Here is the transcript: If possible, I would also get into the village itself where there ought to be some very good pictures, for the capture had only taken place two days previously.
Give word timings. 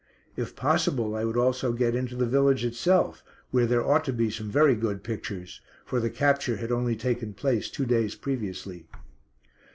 If 0.35 0.55
possible, 0.55 1.15
I 1.15 1.25
would 1.25 1.37
also 1.37 1.73
get 1.73 1.93
into 1.93 2.15
the 2.15 2.25
village 2.25 2.65
itself 2.65 3.23
where 3.51 3.67
there 3.67 3.85
ought 3.85 4.03
to 4.05 4.11
be 4.11 4.31
some 4.31 4.49
very 4.49 4.73
good 4.73 5.03
pictures, 5.03 5.61
for 5.85 5.99
the 5.99 6.09
capture 6.09 6.55
had 6.57 6.71
only 6.71 6.95
taken 6.95 7.35
place 7.35 7.69
two 7.69 7.85
days 7.85 8.15
previously. 8.15 8.87